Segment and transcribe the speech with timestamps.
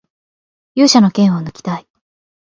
[0.73, 1.87] 勇者の剣をぬきたい